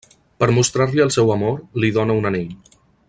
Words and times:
Per 0.43 0.47
mostrar-li 0.57 1.03
el 1.05 1.13
seu 1.17 1.29
amor 1.35 1.61
li 1.85 1.93
dóna 1.99 2.17
un 2.23 2.31
anell. 2.31 2.51